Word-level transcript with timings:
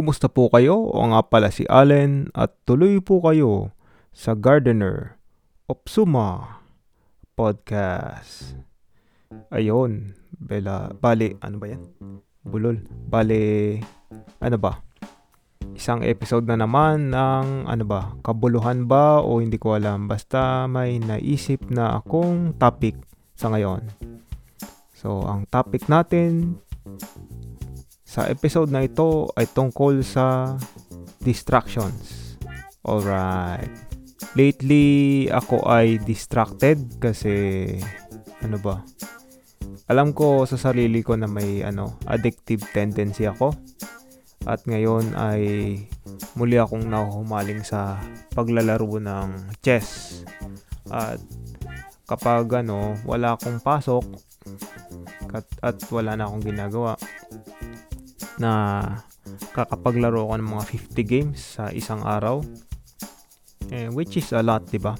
kumusta 0.00 0.32
po 0.32 0.48
kayo? 0.48 0.88
O 0.96 1.04
nga 1.12 1.20
pala 1.20 1.52
si 1.52 1.68
Allen 1.68 2.32
at 2.32 2.56
tuloy 2.64 3.04
po 3.04 3.20
kayo 3.20 3.76
sa 4.16 4.32
Gardener 4.32 5.20
Opsuma 5.68 6.56
Podcast. 7.36 8.56
Ayun, 9.52 10.16
bela, 10.40 10.88
bali, 10.96 11.36
ano 11.44 11.60
ba 11.60 11.66
yan? 11.68 11.84
Bulol. 12.48 12.80
Bali, 13.12 13.76
ano 14.40 14.56
ba? 14.56 14.80
Isang 15.76 16.00
episode 16.00 16.48
na 16.48 16.56
naman 16.56 17.12
ng 17.12 17.68
ano 17.68 17.84
ba, 17.84 18.16
kabuluhan 18.24 18.88
ba 18.88 19.20
o 19.20 19.44
hindi 19.44 19.60
ko 19.60 19.76
alam. 19.76 20.08
Basta 20.08 20.64
may 20.64 20.96
naisip 20.96 21.68
na 21.68 22.00
akong 22.00 22.56
topic 22.56 22.96
sa 23.36 23.52
ngayon. 23.52 23.84
So, 24.96 25.28
ang 25.28 25.44
topic 25.52 25.92
natin 25.92 26.56
sa 28.10 28.26
episode 28.26 28.74
na 28.74 28.82
ito 28.82 29.30
ay 29.38 29.46
tungkol 29.46 30.02
sa 30.02 30.58
distractions. 31.22 32.34
Alright. 32.82 33.70
Lately, 34.34 35.30
ako 35.30 35.62
ay 35.70 36.02
distracted 36.02 36.98
kasi 36.98 37.70
ano 38.42 38.58
ba? 38.58 38.82
Alam 39.86 40.10
ko 40.10 40.42
sa 40.42 40.58
sarili 40.58 41.06
ko 41.06 41.14
na 41.14 41.30
may 41.30 41.62
ano, 41.62 42.02
addictive 42.10 42.66
tendency 42.74 43.30
ako. 43.30 43.54
At 44.42 44.66
ngayon 44.66 45.14
ay 45.14 45.42
muli 46.34 46.58
akong 46.58 46.90
nahuhumaling 46.90 47.62
sa 47.62 47.94
paglalaro 48.34 48.98
ng 48.98 49.54
chess. 49.62 50.22
At 50.90 51.22
kapag 52.10 52.50
ano, 52.58 52.98
wala 53.06 53.38
akong 53.38 53.62
pasok 53.62 54.02
at, 55.30 55.46
at 55.62 55.78
wala 55.94 56.18
na 56.18 56.26
akong 56.26 56.42
ginagawa, 56.42 56.98
na 58.40 58.80
kakapaglaro 59.52 60.24
ko 60.24 60.34
ng 60.40 60.48
mga 60.48 60.64
50 60.96 61.04
games 61.04 61.38
sa 61.60 61.68
isang 61.70 62.00
araw. 62.00 62.40
Eh, 63.68 63.92
which 63.92 64.16
is 64.16 64.32
a 64.32 64.40
lot, 64.40 64.64
'di 64.66 64.80
ba? 64.80 64.96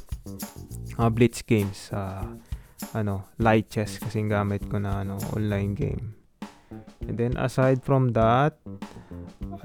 Uh, 1.01 1.09
blitz 1.09 1.41
games 1.43 1.89
sa 1.91 2.23
uh, 2.23 2.29
ano, 2.93 3.33
light 3.41 3.73
chess 3.73 3.97
kasi 3.97 4.21
gamit 4.29 4.69
ko 4.69 4.77
na 4.77 5.01
ano, 5.03 5.17
online 5.33 5.73
game. 5.73 6.07
And 7.09 7.17
then 7.17 7.35
aside 7.41 7.83
from 7.83 8.13
that, 8.15 8.61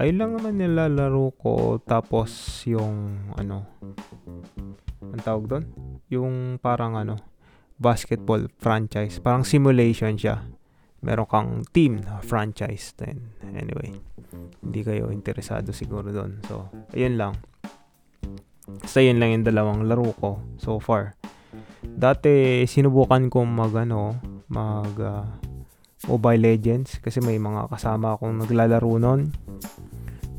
ay 0.00 0.10
lang 0.16 0.34
naman 0.34 0.58
nilalaro 0.58 1.30
ko 1.38 1.78
tapos 1.84 2.32
yung 2.66 3.30
ano, 3.36 3.68
ang 5.04 5.22
tawag 5.22 5.44
doon? 5.46 5.64
Yung 6.10 6.34
parang 6.58 6.96
ano, 6.96 7.20
basketball 7.76 8.48
franchise. 8.58 9.20
Parang 9.20 9.44
simulation 9.44 10.16
siya 10.16 10.42
meron 11.06 11.30
kang 11.30 11.50
team 11.70 12.02
na 12.02 12.18
franchise 12.18 12.90
then 12.98 13.30
anyway 13.54 13.94
hindi 14.66 14.80
kayo 14.82 15.14
interesado 15.14 15.70
siguro 15.70 16.10
doon 16.10 16.42
so 16.50 16.66
ayun 16.90 17.14
lang. 17.14 17.34
Sa 18.82 18.98
yun 18.98 19.22
lang 19.22 19.30
yung 19.30 19.46
dalawang 19.46 19.86
laro 19.86 20.10
ko 20.18 20.42
so 20.58 20.82
far. 20.82 21.14
Dati 21.86 22.66
sinubukan 22.66 23.30
ko 23.30 23.46
mag 23.46 23.70
ano 23.78 24.18
mag 24.50 24.94
uh, 24.98 25.22
Mobile 26.10 26.42
Legends 26.42 26.98
kasi 26.98 27.22
may 27.22 27.38
mga 27.38 27.70
kasama 27.70 28.18
akong 28.18 28.42
naglalaro 28.42 28.98
noon 28.98 29.30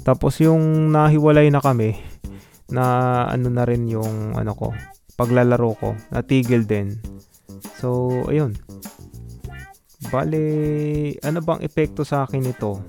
tapos 0.04 0.40
yung 0.40 0.92
nahiwalay 0.92 1.52
na 1.52 1.60
kami 1.60 2.00
na 2.72 3.24
ano 3.28 3.48
na 3.48 3.64
rin 3.64 3.88
yung 3.88 4.36
ano 4.36 4.52
ko 4.56 4.72
paglalaro 5.16 5.72
ko 5.80 5.90
natigil 6.12 6.68
din. 6.68 7.00
So 7.80 8.12
ayun 8.28 8.60
Bale, 10.08 10.44
ano 11.20 11.40
bang 11.44 11.62
epekto 11.64 12.08
sa 12.08 12.24
akin 12.24 12.48
ito? 12.48 12.80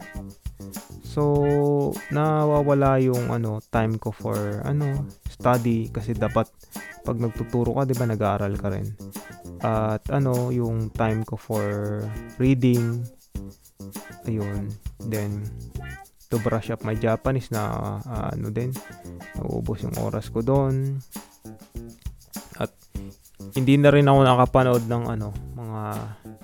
So, 1.03 1.91
nawawala 2.15 3.03
yung 3.03 3.35
ano, 3.35 3.59
time 3.75 3.99
ko 3.99 4.15
for 4.15 4.63
ano, 4.63 5.09
study 5.27 5.91
kasi 5.91 6.15
dapat 6.15 6.47
pag 7.03 7.19
nagtuturo 7.19 7.75
ka, 7.75 7.83
'di 7.89 7.97
ba, 7.99 8.07
nag-aaral 8.07 8.55
ka 8.55 8.69
rin. 8.71 8.87
At 9.65 10.07
ano, 10.15 10.55
yung 10.55 10.95
time 10.95 11.27
ko 11.27 11.35
for 11.35 11.65
reading. 12.39 13.03
Ayun. 14.29 14.71
Then 15.09 15.43
to 16.29 16.37
brush 16.39 16.69
up 16.69 16.85
my 16.85 16.93
Japanese 16.93 17.49
na 17.49 17.99
uh, 18.05 18.29
ano 18.37 18.53
din, 18.53 18.71
nauubos 19.41 19.83
yung 19.83 19.97
oras 19.99 20.29
ko 20.29 20.45
doon. 20.45 21.01
At 22.61 22.71
hindi 23.57 23.81
na 23.81 23.89
rin 23.89 24.07
ako 24.07 24.21
nakapanood 24.23 24.85
ng 24.85 25.05
ano, 25.09 25.33
mga 25.57 25.83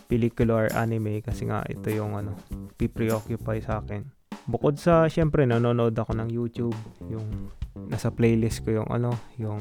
pelikula 0.07 0.53
or 0.55 0.69
anime 0.77 1.25
kasi 1.25 1.49
nga 1.49 1.65
ito 1.67 1.89
yung 1.91 2.15
ano, 2.15 2.37
pipreoccupy 2.77 3.61
sa 3.65 3.81
akin. 3.81 4.05
Bukod 4.45 4.77
sa, 4.77 5.09
syempre, 5.09 5.49
nanonood 5.49 5.97
ako 5.97 6.13
ng 6.21 6.29
YouTube, 6.29 6.77
yung 7.09 7.49
nasa 7.89 8.13
playlist 8.13 8.63
ko 8.63 8.85
yung 8.85 8.89
ano, 8.93 9.11
yung 9.41 9.61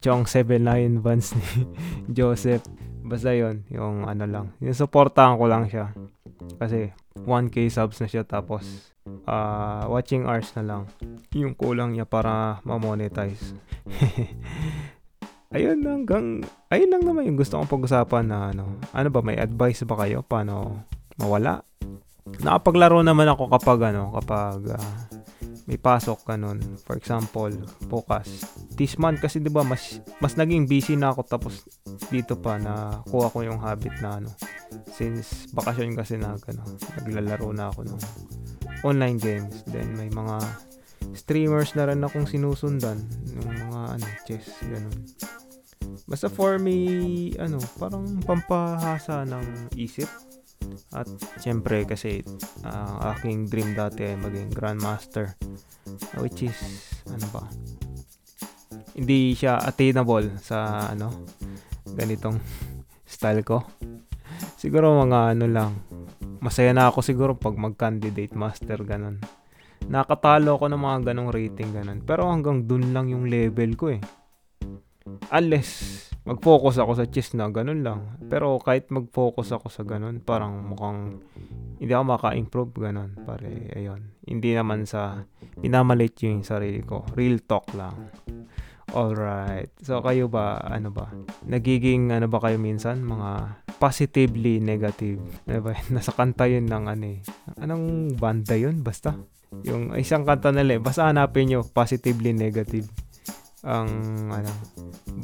Chong 0.00 0.24
79 0.28 1.00
Vans 1.00 1.36
ni 1.36 1.48
Joseph. 2.16 2.64
Basta 3.04 3.36
yon 3.36 3.68
yung 3.68 4.08
ano 4.08 4.24
lang. 4.24 4.46
Yung 4.64 4.76
supportahan 4.76 5.36
ko 5.36 5.44
lang 5.44 5.68
siya. 5.68 5.92
Kasi 6.56 6.92
1k 7.24 7.68
subs 7.68 8.00
na 8.00 8.08
siya 8.08 8.24
tapos 8.24 8.92
uh, 9.28 9.84
watching 9.88 10.24
hours 10.24 10.52
na 10.56 10.64
lang 10.64 10.82
yung 11.32 11.52
kulang 11.56 11.92
niya 11.92 12.08
para 12.08 12.60
ma-monetize. 12.64 13.52
ayun 15.54 15.78
hanggang 15.86 16.42
ayun 16.68 16.90
lang 16.90 17.02
naman 17.06 17.30
yung 17.30 17.38
gusto 17.38 17.56
kong 17.56 17.70
pag-usapan 17.70 18.26
na 18.26 18.50
ano. 18.50 18.82
Ano 18.90 19.08
ba 19.08 19.22
may 19.22 19.38
advice 19.38 19.86
ba 19.86 19.94
kayo 20.02 20.26
paano 20.26 20.84
mawala? 21.16 21.62
Nakapaglaro 22.42 23.00
naman 23.06 23.30
ako 23.30 23.46
kapag 23.54 23.94
ano, 23.94 24.10
kapag 24.18 24.74
uh, 24.74 24.92
may 25.64 25.80
pasok 25.80 26.26
ganun. 26.28 26.60
For 26.84 26.98
example, 26.98 27.54
focus. 27.88 28.44
This 28.74 28.98
month 29.00 29.22
kasi 29.22 29.40
'di 29.40 29.48
ba 29.48 29.62
mas 29.64 30.02
mas 30.18 30.36
naging 30.36 30.68
busy 30.68 30.98
na 30.98 31.14
ako 31.14 31.24
tapos 31.24 31.64
dito 32.10 32.36
pa 32.36 32.58
na 32.58 33.00
kuha 33.08 33.30
ko 33.30 33.46
yung 33.46 33.62
habit 33.62 33.94
na 34.02 34.20
ano 34.20 34.30
since 34.90 35.48
bakasyon 35.54 35.94
kasi 35.94 36.18
na 36.18 36.34
ano, 36.36 36.62
naglalaro 37.00 37.48
na 37.54 37.70
ako 37.70 37.80
ng 37.86 38.00
online 38.84 39.16
games. 39.16 39.64
Then 39.70 39.96
may 39.96 40.10
mga 40.10 40.42
streamers 41.16 41.72
na 41.78 41.88
rin 41.88 42.02
akong 42.04 42.28
sinusundan 42.28 43.00
ng 43.32 43.48
mga 43.70 43.80
ano 43.96 44.06
chess 44.28 44.48
ganun. 44.66 44.98
Basta 46.04 46.28
for 46.28 46.60
me, 46.60 47.32
ano, 47.40 47.56
parang 47.80 48.04
pampahasa 48.20 49.24
ng 49.24 49.72
isip. 49.80 50.08
At 50.92 51.08
syempre 51.40 51.84
kasi 51.84 52.24
ang 52.64 53.00
uh, 53.00 53.12
aking 53.16 53.48
dream 53.48 53.72
dati 53.72 54.12
ay 54.12 54.16
maging 54.20 54.52
grandmaster. 54.52 55.32
Which 56.20 56.44
is, 56.44 56.56
ano 57.08 57.26
ba? 57.32 57.44
Hindi 58.92 59.32
siya 59.32 59.60
attainable 59.60 60.36
sa 60.44 60.88
ano, 60.92 61.24
ganitong 61.88 62.36
style 63.16 63.40
ko. 63.40 63.64
Siguro 64.60 64.92
mga 65.08 65.36
ano 65.36 65.46
lang, 65.48 65.72
masaya 66.40 66.76
na 66.76 66.92
ako 66.92 67.00
siguro 67.00 67.32
pag 67.32 67.56
mag-candidate 67.56 68.36
master 68.36 68.84
ganun. 68.84 69.20
Nakatalo 69.88 70.56
ako 70.56 70.68
ng 70.68 70.80
mga 70.80 70.98
ganong 71.12 71.32
rating 71.32 71.72
ganun. 71.72 72.00
Pero 72.04 72.28
hanggang 72.28 72.64
dun 72.64 72.92
lang 72.92 73.08
yung 73.08 73.28
level 73.28 73.72
ko 73.76 73.88
eh 73.92 74.00
unless 75.32 76.04
mag-focus 76.24 76.80
ako 76.80 76.92
sa 76.96 77.04
chess 77.04 77.36
na 77.36 77.52
ganun 77.52 77.84
lang. 77.84 78.16
Pero 78.32 78.56
kahit 78.56 78.88
mag-focus 78.88 79.52
ako 79.52 79.68
sa 79.68 79.84
ganun, 79.84 80.24
parang 80.24 80.56
mukhang 80.64 81.20
hindi 81.76 81.92
ako 81.92 82.04
maka-improve 82.16 82.72
ganun. 82.80 83.12
Pare, 83.28 83.68
ayun. 83.76 84.16
Hindi 84.24 84.56
naman 84.56 84.88
sa 84.88 85.28
pinamalit 85.60 86.16
yung 86.24 86.40
sarili 86.40 86.80
ko. 86.80 87.04
Real 87.12 87.44
talk 87.44 87.68
lang. 87.76 88.08
Alright. 88.94 89.74
So, 89.84 90.00
kayo 90.00 90.32
ba, 90.32 90.64
ano 90.64 90.88
ba? 90.88 91.12
Nagiging, 91.44 92.08
ano 92.08 92.30
ba 92.30 92.40
kayo 92.40 92.56
minsan? 92.56 93.04
Mga 93.04 93.60
positively 93.76 94.64
negative. 94.64 95.20
Diba? 95.44 95.76
Nasa 95.94 96.14
kanta 96.16 96.48
yun 96.48 96.64
ng 96.64 96.84
ano 96.88 97.04
eh. 97.04 97.20
Anong 97.60 98.16
banda 98.16 98.56
yun? 98.56 98.80
Basta. 98.80 99.12
Yung 99.66 99.92
isang 99.98 100.24
kanta 100.24 100.56
nila 100.56 100.78
eh. 100.78 100.80
Basta 100.80 101.10
hanapin 101.10 101.52
nyo, 101.52 101.60
positively 101.68 102.32
negative 102.32 102.88
ang 103.64 103.88
ano 104.28 104.52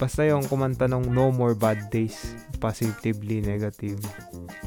basta 0.01 0.25
yung 0.25 0.49
kumanta 0.49 0.89
ng 0.89 1.13
No 1.13 1.29
More 1.29 1.53
Bad 1.53 1.93
Days 1.93 2.33
positively 2.57 3.45
negative. 3.45 4.01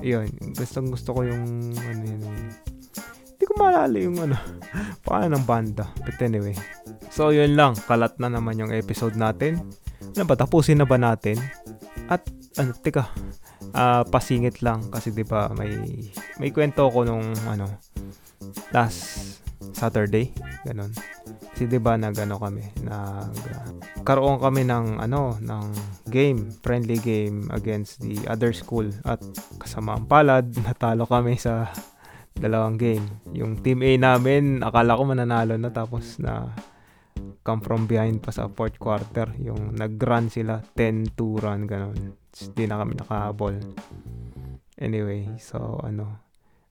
Yun 0.05 0.29
gustong 0.53 0.93
gusto 0.93 1.17
ko 1.17 1.25
yung 1.25 1.73
ano 1.73 2.03
yun. 2.05 2.21
Hindi 3.33 3.43
ko 3.49 3.53
maalala 3.57 3.97
yung 3.97 4.17
ano 4.21 4.37
paano 5.05 5.33
ng 5.33 5.45
banda. 5.45 5.89
But 6.05 6.21
anyway. 6.21 6.55
So 7.09 7.33
yun 7.33 7.57
lang. 7.57 7.73
Kalat 7.89 8.21
na 8.21 8.29
naman 8.29 8.61
yung 8.61 8.69
episode 8.73 9.17
natin. 9.17 9.61
Ano 10.13 10.23
ba 10.29 10.37
tapusin 10.37 10.77
na 10.77 10.85
ba 10.85 11.01
natin? 11.01 11.41
At 12.09 12.25
ano 12.61 12.77
teka. 12.77 13.09
Uh, 13.73 14.05
pasingit 14.05 14.61
lang 14.61 14.85
kasi 14.93 15.09
'di 15.09 15.25
ba 15.25 15.49
may 15.57 15.73
may 16.37 16.53
kwento 16.53 16.85
ko 16.93 17.01
nung 17.01 17.33
ano 17.49 17.65
last 18.69 19.41
Saturday. 19.73 20.29
Ganun 20.61 20.93
kasi 21.53 21.69
'di 21.69 21.77
ba 21.77 21.93
nagano 22.01 22.41
kami, 22.41 22.65
nag 22.81 23.29
karoon 24.01 24.41
kami 24.41 24.65
ng 24.65 24.97
ano, 24.97 25.37
ng 25.37 25.65
game, 26.09 26.49
friendly 26.65 26.97
game 26.97 27.45
against 27.53 28.01
the 28.01 28.17
other 28.25 28.49
school 28.57 28.89
at 29.05 29.21
kasama 29.61 29.93
ang 29.93 30.09
palad, 30.09 30.49
natalo 30.65 31.05
kami 31.05 31.37
sa 31.37 31.69
dalawang 32.33 32.81
game. 32.81 33.05
Yung 33.37 33.61
team 33.61 33.85
A 33.85 33.93
namin, 34.01 34.65
akala 34.65 34.97
ko 34.97 35.05
mananalo 35.05 35.53
na 35.53 35.69
tapos 35.69 36.17
na 36.17 36.49
come 37.45 37.61
from 37.61 37.85
behind 37.85 38.17
pa 38.17 38.33
sa 38.33 38.49
fourth 38.49 38.81
quarter. 38.81 39.29
Yung 39.37 39.77
nag-run 39.77 40.33
sila, 40.33 40.57
10-2 40.73 41.37
run, 41.37 41.69
ganun. 41.69 42.17
Hindi 42.33 42.63
na 42.65 42.81
kami 42.81 42.97
nakahabol. 42.97 43.55
Anyway, 44.81 45.29
so 45.37 45.77
ano, 45.85 46.17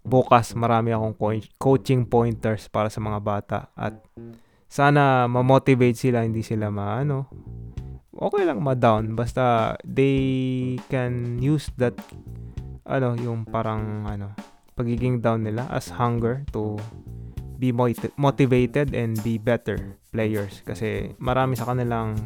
bukas 0.02 0.58
marami 0.58 0.90
akong 0.90 1.14
coaching 1.54 2.02
pointers 2.02 2.66
para 2.66 2.90
sa 2.90 2.98
mga 2.98 3.18
bata 3.22 3.58
at 3.78 3.94
sana 4.72 5.28
ma-motivate 5.28 5.92
sila, 5.92 6.24
hindi 6.24 6.40
sila 6.40 6.72
maano. 6.72 7.28
Okay 8.08 8.48
lang 8.48 8.64
ma-down 8.64 9.12
basta 9.12 9.76
they 9.84 10.80
can 10.88 11.36
use 11.36 11.68
that 11.76 11.92
ano, 12.88 13.12
yung 13.20 13.44
parang 13.44 14.08
ano, 14.08 14.32
pagiging 14.72 15.20
down 15.20 15.44
nila 15.44 15.68
as 15.68 15.92
hunger 15.92 16.40
to 16.56 16.80
be 17.60 17.68
motivated 18.16 18.96
and 18.96 19.20
be 19.20 19.36
better 19.36 20.00
players 20.08 20.64
kasi 20.64 21.12
marami 21.20 21.52
sa 21.52 21.68
kanilang 21.68 22.16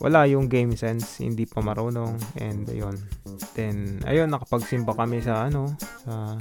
wala 0.00 0.24
yung 0.24 0.48
game 0.48 0.72
sense, 0.72 1.20
hindi 1.20 1.44
pa 1.44 1.60
marunong 1.60 2.16
and 2.40 2.64
ayun. 2.72 2.96
Then 3.52 4.00
ayun 4.08 4.32
nakapagsimba 4.32 4.96
kami 4.96 5.20
sa 5.20 5.48
ano 5.48 5.76
sa 5.76 6.40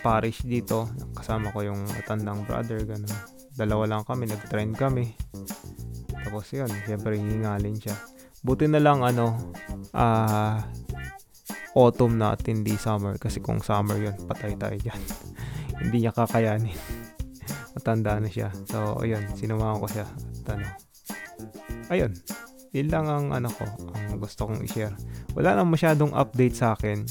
parish 0.00 0.44
dito. 0.44 0.88
Kasama 1.12 1.52
ko 1.52 1.60
yung 1.64 1.84
matandang 1.92 2.44
brother 2.48 2.80
ganun. 2.88 3.33
Dalawa 3.54 3.86
lang 3.86 4.02
kami, 4.02 4.26
nag-train 4.26 4.74
kami. 4.74 5.14
Tapos 6.24 6.50
yun, 6.50 6.70
syempre 6.86 7.14
hingalin 7.14 7.78
siya. 7.78 7.94
Buti 8.44 8.68
na 8.68 8.82
lang 8.82 9.00
ano 9.00 9.40
ah 9.96 10.60
uh, 10.60 10.84
autumn 11.74 12.18
na 12.18 12.34
at 12.34 12.42
hindi 12.46 12.74
summer. 12.78 13.18
Kasi 13.18 13.42
kung 13.42 13.64
summer 13.64 13.98
yun 13.98 14.16
patay 14.26 14.54
tayo 14.54 14.76
dyan. 14.78 15.00
Hindi 15.82 16.06
niya 16.06 16.14
kakayanin. 16.14 16.78
Matanda 17.74 18.22
na 18.22 18.30
siya. 18.30 18.54
So 18.70 19.02
ayun 19.02 19.26
sinumahan 19.34 19.82
ko 19.82 19.86
siya. 19.90 20.06
At 20.06 20.46
ano 20.54 20.66
ayun. 21.90 22.12
Yun 22.74 22.88
lang 22.90 23.06
ang 23.06 23.26
ano 23.34 23.50
ko 23.50 23.66
ang 23.90 24.18
gusto 24.22 24.46
kong 24.46 24.62
i-share. 24.66 24.94
Wala 25.34 25.58
nang 25.58 25.70
masyadong 25.70 26.14
update 26.14 26.54
sa 26.54 26.78
akin. 26.78 27.06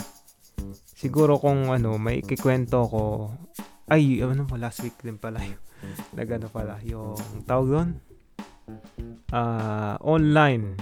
Siguro 0.96 1.36
kung 1.39 1.72
ano 1.72 2.00
may 2.00 2.24
ikikwento 2.24 2.88
ko. 2.88 3.04
Ay 3.92 4.24
ano 4.24 4.48
mo 4.48 4.56
last 4.56 4.80
week 4.80 4.96
din 5.04 5.19
pala 5.19 5.44
yung 5.44 5.60
nagano 6.14 6.48
pala 6.50 6.78
yung 6.86 7.18
tawag 7.48 7.68
doon 7.70 7.90
uh, 9.34 9.96
online 10.00 10.78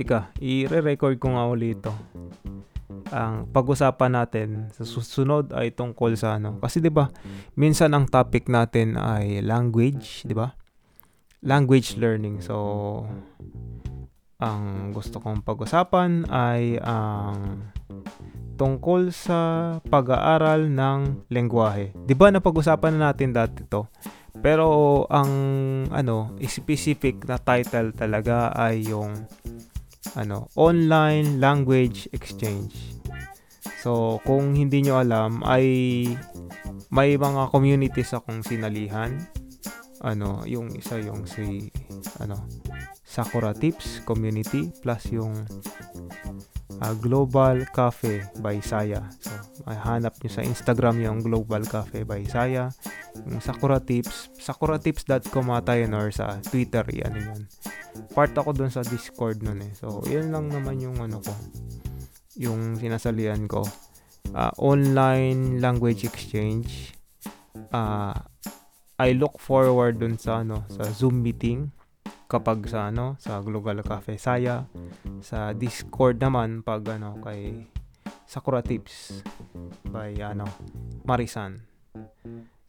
Tika, 0.00 0.32
i-re-record 0.40 1.20
ko 1.20 1.36
nga 1.36 1.44
ulit 1.44 1.76
ito. 1.76 1.92
Ang 3.12 3.50
pag-usapan 3.52 4.16
natin 4.16 4.48
sa 4.72 4.86
susunod 4.86 5.52
ay 5.52 5.76
tungkol 5.76 6.16
sa 6.16 6.40
ano. 6.40 6.56
Kasi 6.56 6.80
'di 6.80 6.88
ba, 6.88 7.12
minsan 7.52 7.92
ang 7.92 8.08
topic 8.08 8.48
natin 8.48 8.96
ay 8.96 9.44
language, 9.44 10.24
'di 10.24 10.32
ba? 10.32 10.56
Language 11.44 12.00
learning. 12.00 12.40
So 12.40 12.54
ang 14.40 14.94
gusto 14.96 15.20
kong 15.20 15.44
pag-usapan 15.44 16.32
ay 16.32 16.80
ang 16.80 17.68
tungkol 18.60 19.08
sa 19.08 19.38
pag-aaral 19.88 20.68
ng 20.68 21.32
lengguwahe. 21.32 21.96
'Di 22.04 22.12
ba 22.12 22.28
napag-usapan 22.28 23.00
na 23.00 23.10
natin 23.10 23.32
dati 23.32 23.64
'to? 23.64 23.88
Pero 24.44 25.04
ang 25.08 25.32
ano, 25.88 26.36
specific 26.44 27.24
na 27.24 27.40
title 27.40 27.96
talaga 27.96 28.52
ay 28.52 28.84
yung 28.84 29.16
ano, 30.18 30.48
online 30.60 31.40
language 31.40 32.08
exchange. 32.12 33.00
So, 33.80 34.20
kung 34.28 34.52
hindi 34.52 34.84
nyo 34.84 35.00
alam, 35.00 35.40
ay 35.44 35.64
may 36.92 37.16
mga 37.16 37.48
communities 37.48 38.12
akong 38.12 38.44
sinalihan. 38.44 39.14
Ano, 40.00 40.44
yung 40.48 40.72
isa 40.76 40.96
yung 41.00 41.24
si 41.28 41.68
ano, 42.20 42.44
Sakura 43.04 43.52
Tips 43.52 44.04
community 44.04 44.72
plus 44.80 45.12
yung 45.12 45.32
uh, 46.80 46.94
Global 46.96 47.68
Cafe 47.70 48.24
by 48.40 48.58
Saya. 48.64 49.04
So, 49.20 49.32
hanap 49.68 50.16
nyo 50.20 50.30
sa 50.32 50.42
Instagram 50.42 51.00
yung 51.04 51.20
Global 51.20 51.62
Cafe 51.64 52.02
by 52.02 52.24
Saya. 52.26 52.72
Yung 53.28 53.44
Sakura 53.44 53.78
Tips, 53.78 54.32
sakuratips.com 54.40 55.46
ata 55.52 55.76
yun 55.76 55.92
or 55.92 56.08
sa 56.10 56.40
Twitter, 56.40 56.84
yan 56.88 57.14
yun. 57.14 57.40
Part 58.16 58.32
ako 58.34 58.56
dun 58.56 58.72
sa 58.72 58.80
Discord 58.80 59.44
nun 59.44 59.60
eh. 59.60 59.72
So, 59.76 60.00
yan 60.08 60.32
lang 60.32 60.48
naman 60.48 60.80
yung 60.80 60.96
ano 60.98 61.20
ko. 61.20 61.34
Yung 62.40 62.80
sinasalian 62.80 63.44
ko. 63.46 63.62
Uh, 64.32 64.52
online 64.56 65.60
language 65.60 66.06
exchange. 66.06 66.96
Uh, 67.74 68.14
I 69.00 69.16
look 69.16 69.40
forward 69.40 70.00
dun 70.00 70.20
sa 70.20 70.44
ano, 70.44 70.64
sa 70.68 70.84
Zoom 70.92 71.24
meeting 71.24 71.72
kapag 72.30 72.62
sa 72.70 72.94
ano 72.94 73.18
sa 73.18 73.42
Global 73.42 73.82
Cafe 73.82 74.14
Saya 74.14 74.70
sa 75.18 75.50
Discord 75.50 76.22
naman 76.22 76.62
pag 76.62 76.86
ano 76.86 77.18
kay 77.18 77.66
Sakura 78.30 78.62
Tips 78.62 79.26
by 79.90 80.14
ano 80.22 80.46
Marisan. 81.02 81.66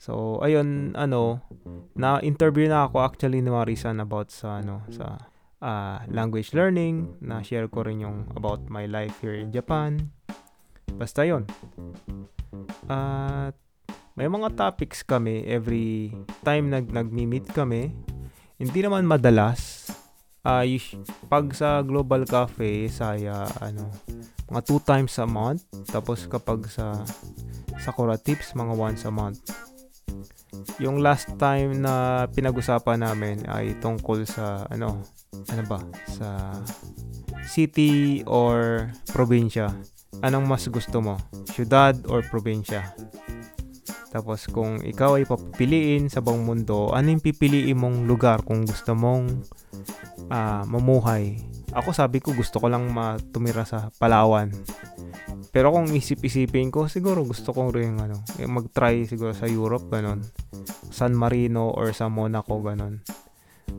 So 0.02 0.42
ayun 0.42 0.98
ano 0.98 1.46
na 1.94 2.18
interview 2.26 2.66
na 2.66 2.90
ako 2.90 3.06
actually 3.06 3.46
ni 3.46 3.54
Marisan 3.54 4.02
about 4.02 4.34
sa 4.34 4.66
ano 4.66 4.82
sa 4.90 5.22
uh, 5.62 6.02
language 6.10 6.58
learning. 6.58 7.22
Na 7.22 7.46
share 7.46 7.70
ko 7.70 7.86
rin 7.86 8.02
yung 8.02 8.26
about 8.34 8.66
my 8.66 8.90
life 8.90 9.14
here 9.22 9.38
in 9.38 9.54
Japan. 9.54 10.10
Basta 10.98 11.22
yon 11.22 11.46
at 12.90 13.56
uh, 13.56 13.94
may 14.20 14.28
mga 14.28 14.58
topics 14.60 15.06
kami 15.08 15.48
every 15.48 16.12
time 16.44 16.68
nag 16.68 16.92
nagmi-meet 16.92 17.48
kami 17.56 17.96
hindi 18.62 18.80
naman 18.86 19.10
madalas. 19.10 19.90
Uh, 20.46 20.66
pag 21.30 21.50
sa 21.54 21.82
Global 21.82 22.26
Cafe, 22.26 22.90
saya 22.90 23.46
ano, 23.58 23.90
mga 24.50 24.62
two 24.66 24.82
times 24.86 25.18
a 25.18 25.26
month. 25.26 25.66
Tapos 25.90 26.30
kapag 26.30 26.70
sa 26.70 27.02
Sakura 27.82 28.22
Tips, 28.22 28.54
mga 28.54 28.74
once 28.78 29.02
a 29.10 29.14
month. 29.14 29.42
Yung 30.78 31.02
last 31.02 31.34
time 31.42 31.82
na 31.82 32.26
pinag-usapan 32.30 33.02
namin 33.02 33.42
ay 33.50 33.74
tungkol 33.82 34.30
sa 34.30 34.70
ano, 34.70 35.02
ano 35.34 35.64
ba? 35.66 35.82
Sa 36.06 36.54
city 37.50 38.22
or 38.30 38.90
probinsya. 39.10 39.74
Anong 40.22 40.46
mas 40.46 40.70
gusto 40.70 41.02
mo? 41.02 41.18
Syudad 41.50 41.98
or 42.06 42.22
probinsya? 42.22 42.94
Tapos 44.12 44.44
kung 44.52 44.84
ikaw 44.84 45.16
ay 45.16 45.24
papiliin 45.24 46.12
sa 46.12 46.20
buong 46.20 46.44
mundo, 46.44 46.92
ano 46.92 47.08
yung 47.16 47.24
pipiliin 47.24 47.80
mong 47.80 48.04
lugar 48.04 48.44
kung 48.44 48.68
gusto 48.68 48.92
mong 48.92 49.48
uh, 50.28 50.68
mamuhay? 50.68 51.40
Ako 51.72 51.96
sabi 51.96 52.20
ko 52.20 52.36
gusto 52.36 52.60
ko 52.60 52.68
lang 52.68 52.92
matumira 52.92 53.64
sa 53.64 53.88
Palawan. 53.96 54.52
Pero 55.56 55.72
kung 55.72 55.88
isip-isipin 55.88 56.72
ko, 56.72 56.92
siguro 56.92 57.24
gusto 57.24 57.56
ko 57.56 57.72
rin 57.72 57.96
ano, 58.00 58.20
mag-try 58.40 59.08
siguro 59.08 59.32
sa 59.32 59.48
Europe, 59.48 59.88
ganun. 59.88 60.24
San 60.92 61.16
Marino 61.16 61.72
or 61.72 61.96
sa 61.96 62.12
Monaco, 62.12 62.60
ganun. 62.60 63.00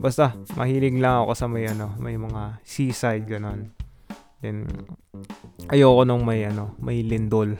Basta, 0.00 0.33
mahilig 0.56 0.97
lang 0.97 1.28
ako 1.28 1.33
sa 1.37 1.47
may 1.49 1.68
ano, 1.68 1.92
may 2.00 2.16
mga 2.16 2.61
seaside, 2.64 3.28
ganun. 3.28 3.73
Then, 4.40 4.68
ayoko 5.68 6.09
nung 6.09 6.25
may 6.25 6.45
ano, 6.49 6.76
may 6.80 7.04
lindol. 7.04 7.56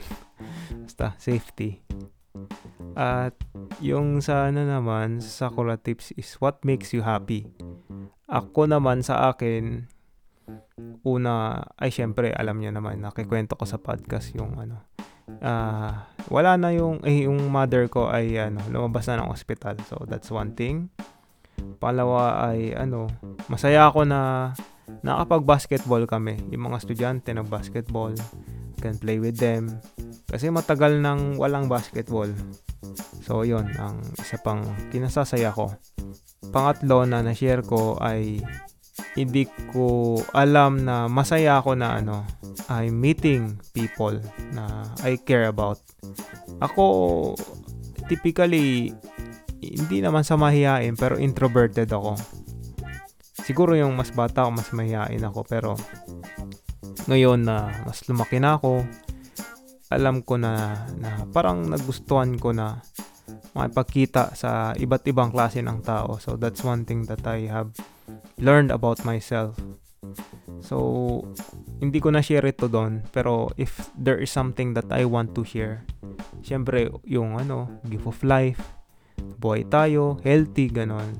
Basta, 0.85 1.13
safety. 1.21 1.81
At 2.93 3.33
yung 3.81 4.21
sa 4.21 4.49
ano 4.49 4.65
naman, 4.65 5.21
sa 5.21 5.47
Sakura 5.49 5.77
Tips 5.77 6.13
is 6.17 6.37
what 6.37 6.61
makes 6.65 6.93
you 6.93 7.01
happy. 7.05 7.49
Ako 8.29 8.69
naman 8.69 9.05
sa 9.05 9.33
akin, 9.33 9.89
una, 11.05 11.61
ay 11.77 11.93
syempre, 11.93 12.33
alam 12.33 12.57
niyo 12.57 12.73
naman, 12.73 13.01
nakikwento 13.01 13.57
ko 13.57 13.65
sa 13.65 13.77
podcast 13.77 14.33
yung 14.33 14.57
ano, 14.57 14.81
uh, 15.41 15.93
wala 16.29 16.57
na 16.57 16.73
yung, 16.73 17.01
eh, 17.05 17.29
yung 17.29 17.37
mother 17.49 17.89
ko 17.89 18.09
ay 18.09 18.37
ano, 18.37 18.61
lumabas 18.69 19.09
na 19.09 19.21
ng 19.21 19.29
ospital. 19.29 19.77
So, 19.85 20.01
that's 20.09 20.29
one 20.33 20.57
thing. 20.57 20.89
Palawa 21.77 22.49
ay 22.49 22.73
ano, 22.73 23.09
masaya 23.49 23.89
ako 23.89 24.09
na 24.09 24.51
nakapag-basketball 25.05 26.09
kami. 26.09 26.39
Yung 26.49 26.71
mga 26.71 26.81
estudyante 26.81 27.29
nag-basketball, 27.35 28.15
can 28.83 28.99
play 28.99 29.15
with 29.15 29.39
them. 29.39 29.79
Kasi 30.33 30.49
matagal 30.49 30.97
nang 30.97 31.37
walang 31.37 31.69
basketball. 31.69 32.25
So, 33.21 33.45
yon 33.45 33.69
ang 33.77 34.01
isa 34.17 34.41
pang 34.41 34.65
kinasasaya 34.89 35.53
ko. 35.53 35.69
Pangatlo 36.49 37.05
na 37.05 37.21
na-share 37.21 37.61
ko 37.61 38.01
ay 38.01 38.41
hindi 39.13 39.45
ko 39.69 40.17
alam 40.33 40.89
na 40.89 41.05
masaya 41.05 41.61
ako 41.61 41.77
na 41.77 42.01
ano, 42.01 42.25
I'm 42.65 42.97
meeting 42.97 43.61
people 43.77 44.17
na 44.57 44.89
I 45.05 45.21
care 45.21 45.53
about. 45.53 45.77
Ako, 46.65 47.37
typically, 48.09 48.89
hindi 49.61 49.97
naman 50.01 50.25
sa 50.25 50.33
mahihain 50.33 50.97
pero 50.97 51.21
introverted 51.21 51.93
ako. 51.93 52.17
Siguro 53.45 53.77
yung 53.77 53.93
mas 53.93 54.09
bata 54.09 54.49
ako, 54.49 54.51
mas 54.57 54.69
mahihain 54.73 55.21
ako 55.21 55.45
pero 55.45 55.77
ngayon 57.05 57.45
na 57.45 57.69
mas 57.85 58.01
lumaki 58.09 58.41
na 58.41 58.57
ako, 58.57 58.81
alam 59.93 60.25
ko 60.25 60.41
na, 60.41 60.85
na 60.97 61.23
parang 61.29 61.69
nagustuhan 61.69 62.35
ko 62.41 62.51
na 62.51 62.81
makipagkita 63.53 64.33
sa 64.33 64.73
iba't 64.73 65.05
ibang 65.07 65.29
klase 65.29 65.61
ng 65.61 65.85
tao. 65.85 66.17
So 66.17 66.35
that's 66.35 66.65
one 66.65 66.83
thing 66.89 67.05
that 67.05 67.21
I 67.29 67.45
have 67.47 67.77
learned 68.41 68.73
about 68.73 69.05
myself. 69.05 69.55
So 70.63 71.21
hindi 71.83 71.99
ko 71.99 72.15
na 72.15 72.23
share 72.23 72.47
ito 72.47 72.71
doon 72.71 73.03
pero 73.11 73.51
if 73.59 73.91
there 73.99 74.15
is 74.23 74.31
something 74.31 74.71
that 74.71 74.87
I 74.87 75.03
want 75.03 75.35
to 75.35 75.43
share 75.43 75.83
syempre 76.39 76.87
yung 77.03 77.35
ano 77.35 77.83
gift 77.83 78.07
of 78.07 78.23
life 78.23 78.63
buhay 79.19 79.67
tayo 79.67 80.15
healthy 80.23 80.71
ganon 80.71 81.11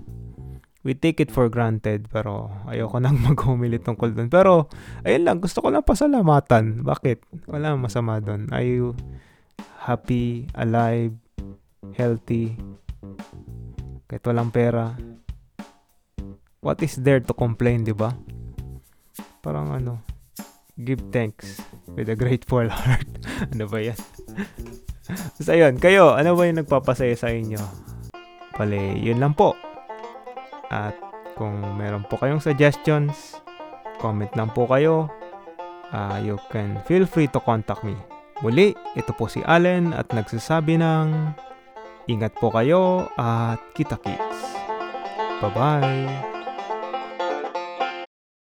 we 0.83 0.93
take 0.93 1.19
it 1.23 1.31
for 1.31 1.47
granted 1.47 2.05
pero 2.11 2.51
ayoko 2.67 2.99
nang 2.99 3.19
maghumili 3.25 3.79
tungkol 3.79 4.11
doon 4.11 4.29
pero 4.29 4.67
ayun 5.07 5.23
lang 5.27 5.39
gusto 5.39 5.63
ko 5.63 5.71
lang 5.71 5.83
pasalamatan 5.83 6.83
bakit 6.83 7.23
wala 7.47 7.75
masama 7.75 8.19
doon 8.19 8.47
are 8.51 8.67
you 8.67 8.95
happy 9.83 10.47
alive 10.55 11.15
healthy 11.95 12.55
kahit 14.07 14.23
walang 14.27 14.51
pera 14.51 14.95
what 16.63 16.79
is 16.79 16.95
there 17.03 17.19
to 17.19 17.35
complain 17.35 17.83
di 17.83 17.91
ba 17.91 18.11
parang 19.43 19.75
ano 19.75 19.99
give 20.79 21.01
thanks 21.11 21.61
with 21.93 22.09
a 22.09 22.17
grateful 22.17 22.65
heart. 22.73 23.05
ano 23.53 23.69
ba 23.69 23.79
yan? 23.81 23.99
so, 25.37 25.53
yun. 25.53 25.77
Kayo, 25.77 26.17
ano 26.17 26.33
ba 26.33 26.49
yung 26.49 26.63
nagpapasaya 26.63 27.13
sa 27.13 27.29
inyo? 27.29 27.61
Pale, 28.53 28.97
yun 28.97 29.21
lang 29.21 29.37
po. 29.37 29.53
At 30.73 30.97
kung 31.37 31.77
meron 31.77 32.09
po 32.09 32.17
kayong 32.17 32.41
suggestions, 32.41 33.37
comment 34.01 34.33
lang 34.33 34.49
po 34.49 34.65
kayo. 34.65 35.05
Uh, 35.93 36.17
you 36.25 36.41
can 36.49 36.81
feel 36.89 37.05
free 37.05 37.29
to 37.29 37.37
contact 37.37 37.85
me. 37.85 37.93
Muli, 38.41 38.73
ito 38.97 39.13
po 39.13 39.29
si 39.29 39.45
Allen 39.45 39.93
at 39.93 40.09
nagsasabi 40.09 40.81
ng 40.81 41.37
ingat 42.09 42.33
po 42.41 42.49
kayo 42.49 43.05
at 43.13 43.61
kita 43.77 44.01
kits. 44.01 44.57
Bye-bye! 45.39 46.32